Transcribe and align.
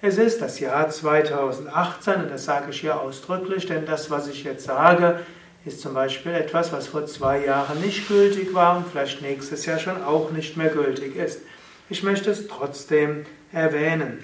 Es 0.04 0.18
ist 0.18 0.42
das 0.42 0.60
Jahr 0.60 0.90
2018 0.90 2.24
und 2.24 2.32
das 2.32 2.46
sage 2.46 2.72
ich 2.72 2.82
hier 2.82 3.00
ausdrücklich, 3.00 3.68
denn 3.68 3.86
das, 3.86 4.10
was 4.10 4.28
ich 4.28 4.44
jetzt 4.44 4.66
sage, 4.66 5.20
ist 5.64 5.80
zum 5.80 5.94
Beispiel 5.94 6.32
etwas, 6.32 6.74
was 6.74 6.88
vor 6.88 7.06
zwei 7.06 7.46
Jahren 7.46 7.80
nicht 7.82 8.08
gültig 8.08 8.52
war 8.56 8.78
und 8.78 8.88
vielleicht 8.88 9.22
nächstes 9.22 9.68
Jahr 9.68 9.78
schon 9.78 10.04
auch 10.04 10.32
nicht 10.32 10.58
mehr 10.58 10.70
gültig 10.70 11.16
ist. 11.16 11.42
Ich 11.88 12.02
möchte 12.02 12.32
es 12.32 12.48
trotzdem 12.48 13.28
erwähnen. 13.52 14.24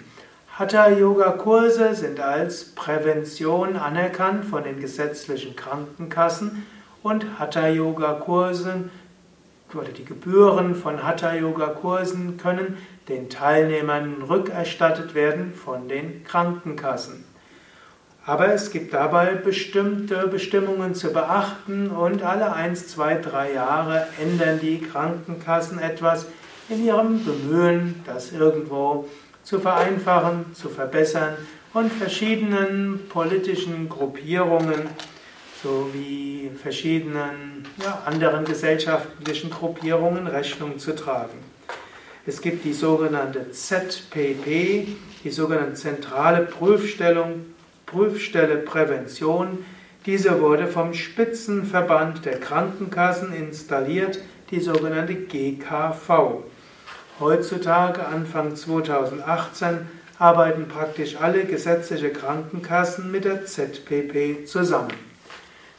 Hatha-Yoga-Kurse 0.58 1.94
sind 1.94 2.22
als 2.22 2.74
Prävention 2.74 3.76
anerkannt 3.76 4.46
von 4.46 4.64
den 4.64 4.80
gesetzlichen 4.80 5.56
Krankenkassen 5.56 6.66
und 7.04 7.38
Hatha-Yoga-Kurse 7.38 8.90
oder 9.76 9.90
die 9.90 10.06
Gebühren 10.06 10.74
von 10.74 11.04
Hatha-Yoga-Kursen 11.04 12.38
können 12.38 12.78
den 13.08 13.30
Teilnehmern 13.30 14.22
rückerstattet 14.24 15.16
werden 15.16 15.54
von 15.54 15.88
den 15.88 16.24
Krankenkassen. 16.24 17.24
Aber 18.26 18.54
es 18.54 18.72
gibt 18.72 18.94
dabei 18.94 19.36
bestimmte 19.36 20.28
Bestimmungen 20.28 20.94
zu 20.94 21.14
beachten 21.14 21.90
und 21.90 22.24
alle 22.24 22.52
1, 22.52 22.90
2, 22.90 23.16
3 23.20 23.54
Jahre 23.54 24.08
ändern 24.22 24.60
die 24.62 24.82
Krankenkassen 24.82 25.80
etwas 25.80 26.26
in 26.68 26.86
ihrem 26.86 27.24
Bemühen, 27.24 28.04
das 28.06 28.34
irgendwo 28.34 29.08
zu 29.44 29.60
vereinfachen, 29.60 30.54
zu 30.54 30.68
verbessern 30.68 31.38
und 31.74 31.94
verschiedenen 31.94 33.08
politischen 33.08 33.88
Gruppierungen 33.88 34.90
sowie 35.64 36.52
verschiedenen 36.62 37.66
ja, 37.82 38.04
anderen 38.06 38.44
gesellschaftlichen 38.44 39.50
Gruppierungen 39.50 40.28
Rechnung 40.28 40.78
zu 40.80 40.94
tragen. 40.96 41.57
Es 42.30 42.42
gibt 42.42 42.66
die 42.66 42.74
sogenannte 42.74 43.52
ZPP, 43.52 44.86
die 45.24 45.30
sogenannte 45.30 45.76
Zentrale 45.76 46.42
Prüfstellung, 46.42 47.46
Prüfstelle 47.86 48.58
Prävention. 48.58 49.64
Diese 50.06 50.42
wurde 50.42 50.68
vom 50.68 50.94
Spitzenverband 50.94 52.26
der 52.26 52.42
Krankenkassen 52.42 53.32
installiert, 53.32 54.20
die 54.52 54.60
sogenannte 54.60 55.16
GKV. 55.16 56.44
Heutzutage, 57.22 58.06
Anfang 58.06 58.58
2018, 58.58 59.88
arbeiten 60.20 60.68
praktisch 60.68 61.16
alle 61.22 61.46
gesetzliche 61.46 62.10
Krankenkassen 62.10 63.10
mit 63.10 63.24
der 63.24 63.46
ZPP 63.46 64.46
zusammen. 64.46 64.92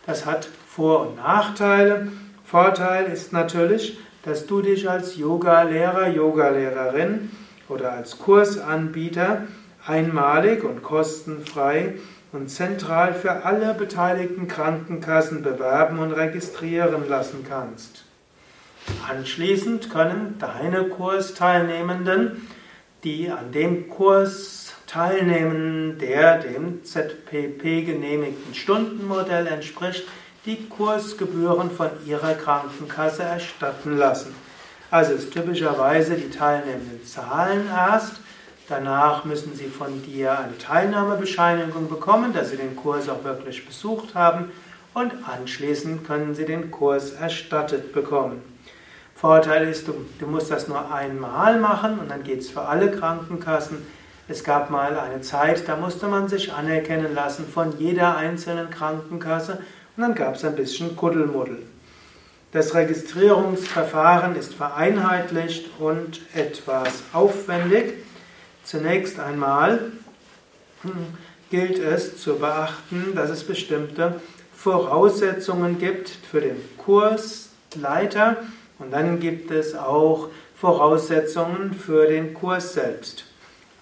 Das 0.07 0.25
hat 0.25 0.49
Vor- 0.67 1.09
und 1.09 1.17
Nachteile. 1.17 2.09
Vorteil 2.43 3.13
ist 3.13 3.35
natürlich, 3.35 3.99
dass 4.23 4.47
du 4.47 4.63
dich 4.63 4.89
als 4.89 5.17
Yoga-Lehrer, 5.17 6.09
Yoga-Lehrerin 6.09 7.31
oder 7.69 7.93
als 7.93 8.19
Kursanbieter 8.19 9.47
einmalig 9.87 10.65
und 10.65 10.83
kostenfrei 10.83 11.95
und 12.33 12.51
zentral 12.51 13.15
für 13.15 13.45
alle 13.45 13.75
beteiligten 13.75 14.49
Krankenkassen 14.49 15.43
bewerben 15.43 15.99
und 15.99 16.13
registrieren 16.13 17.09
lassen 17.09 17.45
kannst. 17.49 18.05
Anschließend 19.09 19.91
können 19.91 20.37
deine 20.39 20.85
Kursteilnehmenden, 20.85 22.49
die 23.05 23.31
an 23.31 23.53
dem 23.53 23.89
Kurs 23.89 24.75
teilnehmen, 24.87 25.99
der 25.99 26.39
dem 26.39 26.83
ZPP 26.85 27.85
genehmigten 27.85 28.55
Stundenmodell 28.55 29.47
entspricht, 29.47 30.05
die 30.49 30.67
Kursgebühren 30.67 31.71
von 31.71 31.91
ihrer 32.07 32.33
Krankenkasse 32.33 33.23
erstatten 33.23 33.99
lassen. 33.99 34.35
Also 34.91 35.13
ist 35.13 35.31
typischerweise 35.31 36.15
die 36.15 36.31
Teilnehmenden 36.31 37.05
zahlen 37.05 37.69
erst, 37.71 38.15
danach 38.67 39.27
müssen 39.27 39.55
sie 39.55 39.67
von 39.67 40.03
dir 40.03 40.39
eine 40.39 40.57
Teilnahmebescheinigung 40.57 41.91
bekommen, 41.91 42.33
dass 42.33 42.49
sie 42.49 42.57
den 42.57 42.77
Kurs 42.77 43.11
auch 43.11 43.25
wirklich 43.25 43.67
besucht 43.67 44.15
haben 44.15 44.51
und 44.95 45.13
anschließend 45.29 46.07
können 46.07 46.35
sie 46.35 46.47
den 46.47 46.71
Kurs 46.71 47.11
erstattet 47.13 47.93
bekommen. 47.93 48.41
Vorteil 49.15 49.69
ist, 49.69 49.87
du, 49.87 50.07
du 50.19 50.27
musst 50.27 50.51
das 50.51 50.67
nur 50.67 50.91
einmal 50.91 51.61
machen 51.61 51.99
und 51.99 52.11
dann 52.11 52.25
geht 52.25 52.41
es 52.41 52.49
für 52.49 52.63
alle 52.63 52.91
Krankenkassen. 52.91 53.87
Es 54.29 54.45
gab 54.45 54.71
mal 54.71 54.99
eine 54.99 55.21
Zeit, 55.21 55.69
da 55.69 55.77
musste 55.77 56.07
man 56.07 56.29
sich 56.29 56.55
anerkennen 56.55 57.15
lassen 57.15 57.47
von 57.47 57.79
jeder 57.79 58.17
einzelnen 58.17 58.71
Krankenkasse 58.71 59.59
und 59.99 60.03
dann 60.03 60.15
gab 60.15 60.37
es 60.37 60.45
ein 60.45 60.55
bisschen 60.55 60.95
Kuddelmuddel. 60.95 61.59
Das 62.53 62.73
Registrierungsverfahren 62.73 64.37
ist 64.37 64.55
vereinheitlicht 64.55 65.71
und 65.81 66.21
etwas 66.35 67.03
aufwendig. 67.13 67.95
Zunächst 68.63 69.19
einmal 69.19 69.91
hm, 70.83 70.93
gilt 71.51 71.81
es 71.81 72.17
zu 72.17 72.37
beachten, 72.37 73.17
dass 73.17 73.29
es 73.29 73.43
bestimmte 73.43 74.21
Voraussetzungen 74.55 75.81
gibt 75.81 76.11
für 76.11 76.43
den 76.43 76.57
Kursleiter 76.77 78.37
und 78.79 78.93
dann 78.93 79.19
gibt 79.19 79.51
es 79.51 79.75
auch 79.75 80.29
Voraussetzungen 80.55 81.75
für 81.75 82.07
den 82.07 82.35
Kurs 82.35 82.73
selbst. 82.73 83.25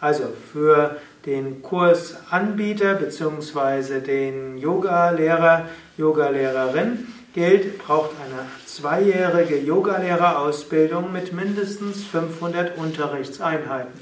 Also 0.00 0.32
für 0.50 0.96
den 1.26 1.60
Kursanbieter 1.60 2.94
bzw. 2.94 4.00
den 4.00 4.56
Yoga-Lehrer, 4.58 5.66
Yoga-Lehrerin 5.98 7.08
gilt, 7.34 7.78
braucht 7.78 8.12
eine 8.24 8.46
zweijährige 8.64 9.58
Yogalehrerausbildung 9.58 11.12
mit 11.12 11.32
mindestens 11.32 12.04
500 12.04 12.78
Unterrichtseinheiten. 12.78 13.92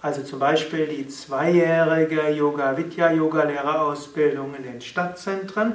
Also 0.00 0.22
zum 0.22 0.38
Beispiel 0.38 0.86
die 0.86 1.06
zweijährige 1.06 2.30
Yoga 2.30 2.74
Vidya 2.76 3.12
Yogalehrerausbildung 3.12 4.54
in 4.54 4.62
den 4.64 4.80
Stadtzentren 4.80 5.74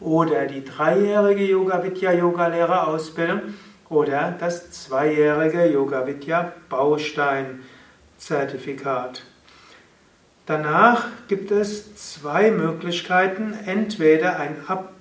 oder 0.00 0.46
die 0.46 0.64
dreijährige 0.64 1.44
Yoga 1.44 1.84
Vidya 1.84 2.12
Yogalehrerausbildung 2.12 3.54
oder 3.88 4.36
das 4.38 4.70
zweijährige 4.70 5.66
Yoga 5.66 6.06
Vidya 6.06 6.52
Bausteinzertifikat. 6.68 9.24
Danach 10.50 11.04
gibt 11.28 11.52
es 11.52 11.94
zwei 11.94 12.50
Möglichkeiten, 12.50 13.56
entweder 13.66 14.40
ein 14.40 14.56
Ab 14.66 14.92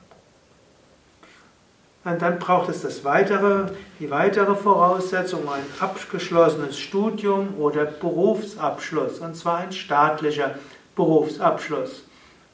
und 2.05 2.21
dann 2.21 2.37
braucht 2.37 2.69
es 2.69 2.83
das 2.83 3.03
weitere, 3.03 3.71
die 3.99 4.11
weitere 4.11 4.53
Voraussetzung, 4.53 5.49
ein 5.49 5.63
abgeschlossenes 5.79 6.77
Studium 6.77 7.55
oder 7.57 7.85
Berufsabschluss, 7.85 9.17
und 9.21 9.35
zwar 9.35 9.57
ein 9.57 9.71
staatlicher 9.71 10.53
Berufsabschluss. 10.95 12.03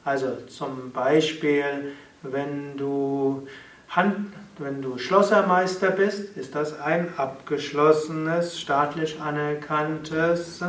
Also 0.02 0.28
zum 0.48 0.90
Beispiel, 0.90 1.92
wenn 2.22 2.78
du 2.78 3.46
Hand, 3.90 4.32
wenn 4.56 4.80
du 4.80 4.96
Schlossermeister 4.96 5.90
bist, 5.90 6.34
ist 6.38 6.54
das 6.54 6.80
ein 6.80 7.12
abgeschlossenes, 7.18 8.58
staatlich 8.58 9.20
anerkanntes 9.20 10.64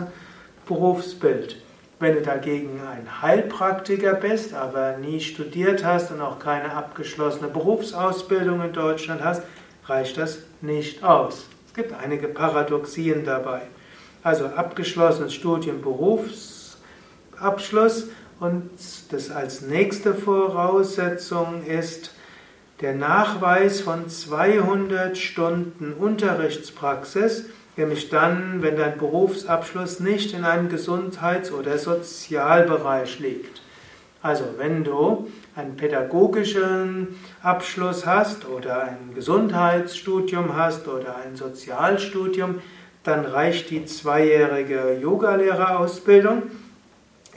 Berufsbild. 0.66 1.62
Wenn 2.00 2.14
du 2.14 2.22
dagegen 2.22 2.80
ein 2.82 3.24
Heilpraktiker 3.24 4.14
bist, 4.14 4.54
aber 4.54 4.98
nie 4.98 5.20
studiert 5.20 5.84
hast 5.84 6.12
und 6.12 6.22
auch 6.22 6.38
keine 6.38 6.74
abgeschlossene 6.74 7.48
Berufsausbildung 7.48 8.62
in 8.62 8.72
Deutschland 8.72 9.24
hast, 9.24 9.42
reicht 9.86 10.16
das 10.18 10.38
nicht 10.62 11.04
aus. 11.04 11.48
Es 11.66 11.74
gibt 11.74 11.94
einige 11.94 12.28
Paradoxien 12.28 13.26
dabei. 13.26 13.64
Also 14.22 14.46
abgeschlossenes 14.46 15.34
Studium, 15.34 15.82
Berufsabschluss 15.82 18.10
und 18.40 18.70
das 19.10 19.32
als 19.32 19.62
nächste 19.62 20.14
Voraussetzung 20.14 21.66
ist 21.66 22.14
der 22.82 22.94
Nachweis 22.94 23.82
von 23.82 24.08
200 24.08 25.18
Stunden 25.18 25.94
Unterrichtspraxis, 25.94 27.46
nämlich 27.78 28.10
dann, 28.10 28.62
wenn 28.62 28.76
dein 28.76 28.98
Berufsabschluss 28.98 30.00
nicht 30.00 30.34
in 30.34 30.44
einem 30.44 30.68
Gesundheits- 30.70 31.52
oder 31.52 31.78
Sozialbereich 31.78 33.20
liegt. 33.20 33.62
Also 34.22 34.44
wenn 34.58 34.84
du 34.84 35.32
einen 35.56 35.78
pädagogischen 35.78 37.16
Abschluss 37.42 38.06
hast 38.06 38.48
oder 38.48 38.82
ein 38.82 39.14
Gesundheitsstudium 39.16 40.56
hast 40.58 40.88
oder 40.88 41.16
ein 41.24 41.36
Sozialstudium, 41.36 42.62
dann 43.04 43.26
reicht 43.26 43.70
die 43.70 43.86
zweijährige 43.86 44.98
Yogalehrerausbildung. 45.02 46.44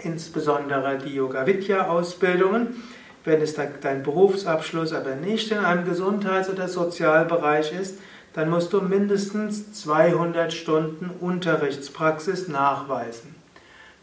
insbesondere 0.03 0.99
die 0.99 1.15
Yoga 1.15 1.47
Vidya 1.47 1.89
Ausbildungen. 1.89 2.83
Wenn 3.25 3.43
es 3.43 3.55
dein 3.55 4.03
Berufsabschluss 4.03 4.95
aber 4.95 5.15
nicht 5.15 5.51
in 5.53 5.59
einem 5.59 5.85
Gesundheits- 5.85 6.49
oder 6.49 6.69
Sozialbereich 6.69 7.73
ist, 7.79 7.99
dann 8.35 8.51
musst 8.51 8.73
du 8.73 8.81
mindestens 8.81 9.73
200 9.73 10.53
Stunden 10.53 11.11
Unterrichtspraxis 11.21 12.49
nachweisen. 12.49 13.35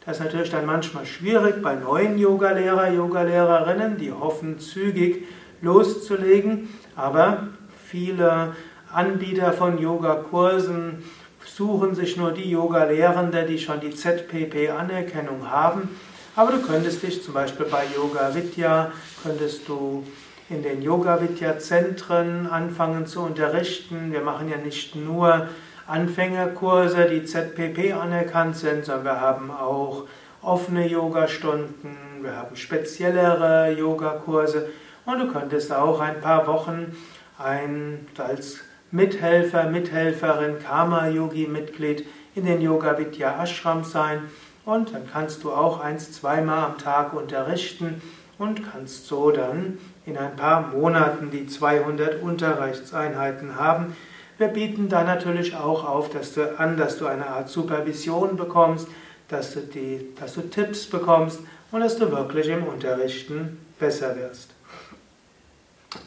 Das 0.05 0.17
ist 0.17 0.23
natürlich 0.23 0.49
dann 0.49 0.65
manchmal 0.65 1.05
schwierig 1.05 1.61
bei 1.61 1.75
neuen 1.75 2.17
Yogalehrer, 2.17 2.91
Yogalehrerinnen, 2.91 3.97
die 3.97 4.11
hoffen 4.11 4.59
zügig 4.59 5.25
loszulegen, 5.61 6.69
aber 6.95 7.47
viele 7.85 8.55
Anbieter 8.91 9.51
von 9.53 9.77
Yogakursen 9.79 11.03
suchen 11.45 11.95
sich 11.95 12.17
nur 12.17 12.31
die 12.31 12.49
Yoga-Lehrende, 12.49 13.43
die 13.43 13.59
schon 13.59 13.79
die 13.79 13.93
ZPP-Anerkennung 13.93 15.49
haben. 15.49 15.89
Aber 16.35 16.51
du 16.51 16.61
könntest 16.61 17.01
dich 17.03 17.23
zum 17.23 17.33
Beispiel 17.33 17.65
bei 17.65 17.85
Yoga 17.95 18.33
Vidya, 18.35 18.91
könntest 19.23 19.67
du 19.67 20.05
in 20.49 20.63
den 20.63 20.81
Yoga 20.81 21.21
Vidya 21.21 21.59
Zentren 21.59 22.47
anfangen 22.47 23.05
zu 23.05 23.21
unterrichten. 23.21 24.13
Wir 24.13 24.21
machen 24.21 24.49
ja 24.49 24.57
nicht 24.57 24.95
nur 24.95 25.47
Anfängerkurse, 25.87 27.05
die 27.05 27.25
ZPP 27.25 27.93
anerkannt 27.93 28.55
sind, 28.55 28.85
sondern 28.85 29.05
wir 29.05 29.21
haben 29.21 29.51
auch 29.51 30.03
offene 30.41 30.87
Yogastunden, 30.87 31.97
wir 32.21 32.37
haben 32.37 32.55
speziellere 32.55 33.71
Yogakurse 33.71 34.69
und 35.05 35.19
du 35.19 35.31
könntest 35.31 35.73
auch 35.73 35.99
ein 35.99 36.21
paar 36.21 36.47
Wochen 36.47 36.95
ein, 37.37 38.07
als 38.17 38.59
Mithelfer, 38.91 39.69
Mithelferin, 39.69 40.59
Karma-Yogi-Mitglied 40.59 42.05
in 42.35 42.45
den 42.45 42.61
Yoga 42.61 42.97
Vidya 42.97 43.43
Ashram 43.43 43.83
sein 43.83 44.21
und 44.63 44.93
dann 44.93 45.09
kannst 45.11 45.43
du 45.43 45.51
auch 45.51 45.81
eins, 45.81 46.13
zweimal 46.13 46.63
am 46.63 46.77
Tag 46.77 47.13
unterrichten 47.13 48.01
und 48.37 48.61
kannst 48.71 49.07
so 49.07 49.31
dann 49.31 49.77
in 50.07 50.17
ein 50.17 50.35
paar 50.35 50.69
Monaten 50.73 51.29
die 51.31 51.45
200 51.45 52.21
Unterrichtseinheiten 52.23 53.57
haben. 53.57 53.95
Wir 54.37 54.47
bieten 54.47 54.87
da 54.87 55.03
natürlich 55.03 55.55
auch 55.55 55.83
auf, 55.83 56.09
dass 56.09 56.33
du 56.33 56.57
an, 56.57 56.77
dass 56.77 56.97
du 56.97 57.07
eine 57.07 57.27
Art 57.27 57.49
Supervision 57.49 58.37
bekommst, 58.37 58.87
dass 59.27 59.53
du, 59.53 59.59
die, 59.59 60.07
dass 60.19 60.35
du 60.35 60.41
Tipps 60.41 60.87
bekommst 60.87 61.41
und 61.71 61.81
dass 61.81 61.97
du 61.97 62.09
wirklich 62.11 62.47
im 62.47 62.63
Unterrichten 62.63 63.59
besser 63.79 64.15
wirst. 64.15 64.51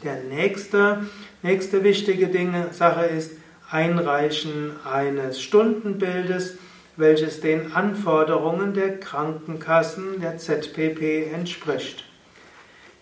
Der 0.03 0.15
nächste, 0.23 1.05
nächste 1.43 1.83
wichtige 1.83 2.27
Dinge, 2.27 2.67
Sache 2.71 3.05
ist 3.05 3.31
Einreichen 3.69 4.71
eines 4.83 5.41
Stundenbildes, 5.41 6.57
welches 6.97 7.41
den 7.41 7.73
Anforderungen 7.73 8.73
der 8.73 8.99
Krankenkassen 8.99 10.19
der 10.21 10.37
ZPP 10.37 11.31
entspricht. 11.33 12.05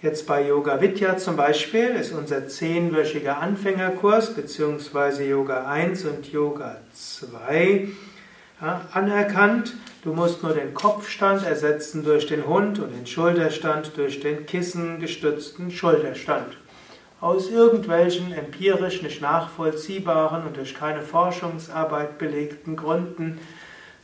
Jetzt 0.02 0.28
bei 0.28 0.48
Yoga 0.48 0.80
Vidya 0.80 1.18
zum 1.18 1.36
Beispiel 1.36 1.90
ist 1.90 2.14
unser 2.14 2.48
zehnwöchiger 2.48 3.40
Anfängerkurs 3.40 4.34
bzw. 4.34 5.30
Yoga 5.30 5.66
1 5.66 6.06
und 6.06 6.32
Yoga 6.32 6.78
2 6.94 7.90
ja, 8.62 8.82
anerkannt. 8.94 9.74
Du 10.06 10.14
musst 10.14 10.42
nur 10.42 10.54
den 10.54 10.74
Kopfstand 10.74 11.46
ersetzen 11.46 12.06
durch 12.06 12.28
den 12.28 12.48
Hund 12.48 12.80
und 12.80 12.92
den 12.96 13.08
Schulterstand 13.08 13.92
durch 13.98 14.22
den 14.22 14.46
kissengestützten 14.46 15.70
Schulterstand 15.70 16.56
aus 17.20 17.50
irgendwelchen 17.50 18.32
empirisch 18.32 19.02
nicht 19.02 19.22
nachvollziehbaren 19.22 20.46
und 20.46 20.56
durch 20.56 20.76
keine 20.76 21.02
Forschungsarbeit 21.02 22.18
belegten 22.18 22.78
Gründen 22.78 23.40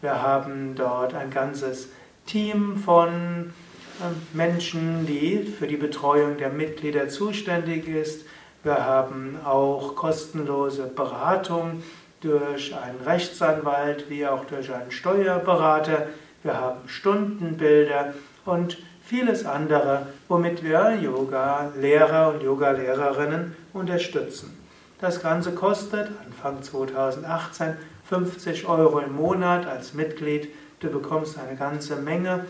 Wir 0.00 0.22
haben 0.22 0.74
dort 0.76 1.14
ein 1.14 1.30
ganzes 1.30 1.88
Team 2.26 2.76
von 2.76 3.52
äh, 4.00 4.36
Menschen, 4.36 5.06
die 5.06 5.44
für 5.44 5.66
die 5.66 5.76
Betreuung 5.76 6.36
der 6.38 6.50
Mitglieder 6.50 7.08
zuständig 7.08 7.88
ist. 7.88 8.26
Wir 8.62 8.84
haben 8.86 9.38
auch 9.44 9.94
kostenlose 9.94 10.86
Beratung 10.86 11.82
durch 12.24 12.74
einen 12.74 13.00
Rechtsanwalt 13.00 14.08
wie 14.08 14.26
auch 14.26 14.44
durch 14.46 14.72
einen 14.72 14.90
Steuerberater. 14.90 16.06
Wir 16.42 16.58
haben 16.58 16.88
Stundenbilder 16.88 18.14
und 18.46 18.78
vieles 19.04 19.44
andere, 19.44 20.06
womit 20.28 20.64
wir 20.64 20.98
Yoga-Lehrer 21.00 22.32
und 22.32 22.42
Yoga-Lehrerinnen 22.42 23.54
unterstützen. 23.74 24.58
Das 25.00 25.20
Ganze 25.20 25.52
kostet 25.52 26.08
Anfang 26.24 26.62
2018 26.62 27.76
50 28.08 28.66
Euro 28.66 29.00
im 29.00 29.14
Monat 29.14 29.66
als 29.66 29.94
Mitglied. 29.94 30.48
Du 30.80 30.88
bekommst 30.88 31.38
eine 31.38 31.56
ganze 31.56 31.96
Menge, 31.96 32.46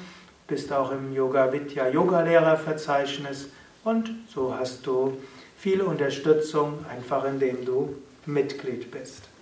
bist 0.47 0.73
auch 0.73 0.93
im 0.93 1.13
Yoga 1.13 1.53
Vidya 1.53 1.89
Yoga 1.89 2.23
Lehrerverzeichnis 2.23 3.49
und 3.83 4.11
so 4.33 4.55
hast 4.57 4.87
du 4.87 5.21
viel 5.57 5.81
Unterstützung, 5.83 6.85
einfach 6.91 7.25
indem 7.25 7.65
du 7.65 7.97
Mitglied 8.27 8.91
bist. 8.91 9.34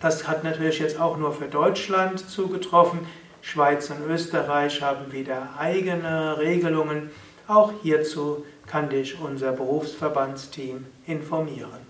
Das 0.00 0.28
hat 0.28 0.44
natürlich 0.44 0.78
jetzt 0.78 1.00
auch 1.00 1.16
nur 1.16 1.32
für 1.32 1.46
Deutschland 1.46 2.20
zugetroffen. 2.20 3.00
Schweiz 3.42 3.90
und 3.90 4.08
Österreich 4.08 4.80
haben 4.80 5.12
wieder 5.12 5.48
eigene 5.58 6.38
Regelungen. 6.38 7.10
Auch 7.48 7.72
hierzu 7.82 8.44
kann 8.66 8.90
dich 8.90 9.20
unser 9.20 9.50
Berufsverbandsteam 9.52 10.86
informieren. 11.06 11.80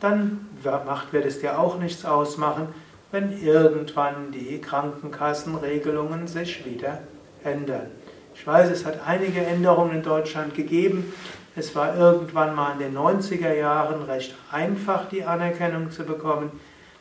dann 0.00 0.46
macht, 0.86 1.12
wird 1.12 1.26
es 1.26 1.40
dir 1.40 1.58
auch 1.58 1.78
nichts 1.78 2.06
ausmachen, 2.06 2.68
wenn 3.12 3.42
irgendwann 3.42 4.32
die 4.32 4.58
Krankenkassenregelungen 4.60 6.28
sich 6.28 6.64
wieder 6.64 7.00
ändern. 7.44 7.88
Ich 8.34 8.46
weiß, 8.46 8.70
es 8.70 8.86
hat 8.86 9.00
einige 9.06 9.40
Änderungen 9.40 9.96
in 9.96 10.02
Deutschland 10.02 10.54
gegeben. 10.54 11.12
Es 11.58 11.74
war 11.74 11.96
irgendwann 11.96 12.54
mal 12.54 12.72
in 12.72 12.78
den 12.80 12.94
90er 12.94 13.54
Jahren 13.54 14.02
recht 14.02 14.34
einfach, 14.52 15.08
die 15.08 15.24
Anerkennung 15.24 15.90
zu 15.90 16.04
bekommen. 16.04 16.50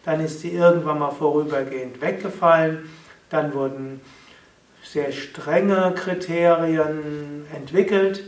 Dann 0.06 0.22
ist 0.22 0.40
sie 0.40 0.54
irgendwann 0.54 1.00
mal 1.00 1.12
vorübergehend 1.12 2.00
weggefallen. 2.00 2.90
Dann 3.30 3.54
wurden 3.54 4.00
sehr 4.82 5.12
strenge 5.12 5.94
Kriterien 5.96 7.46
entwickelt, 7.54 8.24